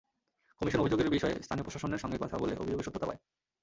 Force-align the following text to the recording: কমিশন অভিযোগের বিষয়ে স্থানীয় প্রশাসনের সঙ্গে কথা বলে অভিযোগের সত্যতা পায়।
কমিশন 0.61 0.79
অভিযোগের 0.79 1.09
বিষয়ে 1.09 1.35
স্থানীয় 1.43 1.65
প্রশাসনের 1.65 1.99
সঙ্গে 1.99 2.17
কথা 2.17 2.35
বলে 2.37 2.53
অভিযোগের 2.55 2.85
সত্যতা 2.85 3.07
পায়। 3.07 3.19